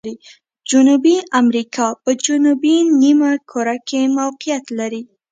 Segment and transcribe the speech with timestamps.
[0.69, 5.01] جنوبي امریکا په جنوبي نیمه کره کې موقعیت لري.